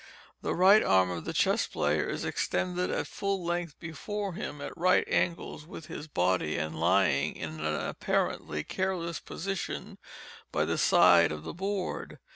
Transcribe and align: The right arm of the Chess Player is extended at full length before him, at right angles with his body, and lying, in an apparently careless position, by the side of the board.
The 0.41 0.55
right 0.55 0.81
arm 0.81 1.11
of 1.11 1.25
the 1.25 1.31
Chess 1.33 1.67
Player 1.67 2.09
is 2.09 2.25
extended 2.25 2.89
at 2.89 3.05
full 3.05 3.45
length 3.45 3.79
before 3.79 4.33
him, 4.33 4.59
at 4.59 4.75
right 4.75 5.07
angles 5.07 5.67
with 5.67 5.85
his 5.85 6.07
body, 6.07 6.57
and 6.57 6.79
lying, 6.79 7.35
in 7.35 7.59
an 7.59 7.75
apparently 7.87 8.63
careless 8.63 9.19
position, 9.19 9.99
by 10.51 10.65
the 10.65 10.79
side 10.79 11.31
of 11.31 11.43
the 11.43 11.53
board. 11.53 12.17